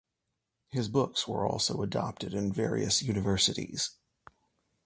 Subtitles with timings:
[0.71, 3.99] His books were also adopted in various universities.